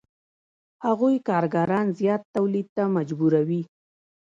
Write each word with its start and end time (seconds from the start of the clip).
هغوی 0.85 1.15
کارګران 1.29 1.87
زیات 1.99 2.21
تولید 2.35 2.67
ته 2.75 2.83
مجبوروي 2.95 3.61